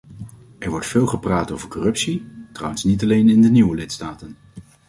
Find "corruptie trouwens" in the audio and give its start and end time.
1.69-2.83